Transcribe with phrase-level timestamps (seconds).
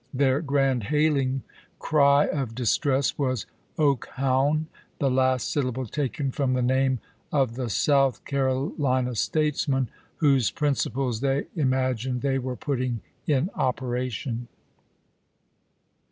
[0.11, 1.43] Their grand hailing
[1.77, 3.45] cry of distress was
[3.77, 4.65] "Oak houn,"
[4.97, 6.97] the last syllable taken from the name
[7.31, 14.47] of the South Caro lina statesman whose principles they imagined they were putting in operation.